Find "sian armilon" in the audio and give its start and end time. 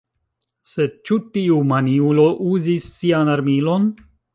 2.99-3.91